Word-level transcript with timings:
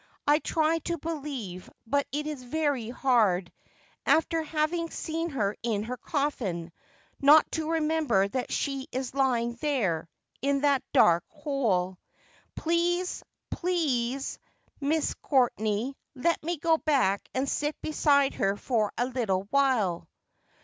'I 0.27 0.39
try 0.39 0.79
to 0.79 0.97
believe— 0.97 1.69
but 1.85 2.07
it 2.11 2.25
is 2.25 2.41
very 2.41 2.89
hard— 2.89 3.51
after 4.03 4.41
having 4.41 4.89
seen 4.89 5.29
her 5.29 5.55
in 5.61 5.83
her 5.83 5.97
coffin— 5.97 6.71
not 7.21 7.45
to 7.51 7.69
remember 7.73 8.27
that 8.29 8.51
she 8.51 8.87
is 8.91 9.13
lying 9.13 9.53
there— 9.61 10.09
in 10.41 10.61
that 10.61 10.81
dark 10.91 11.23
hole. 11.29 11.99
Please, 12.55 13.21
please, 13.51 14.39
Miss 14.79 15.13
Courtenay, 15.21 15.93
let 16.15 16.41
me 16.41 16.57
go 16.57 16.77
back 16.77 17.21
and 17.35 17.47
sit 17.47 17.79
beside 17.83 18.33
her 18.33 18.57
for 18.57 18.91
a 18.97 19.05
little 19.05 19.45
while.' 19.51 20.07